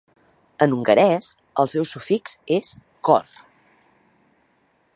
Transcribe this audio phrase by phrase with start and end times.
[0.65, 1.27] En hongarès,
[1.63, 3.29] el seu sufix és "-kor".